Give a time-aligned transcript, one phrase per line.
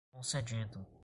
[0.13, 0.85] concedido